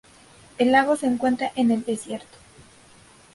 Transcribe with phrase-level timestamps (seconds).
[0.57, 2.39] El lago se encuentra en el desierto.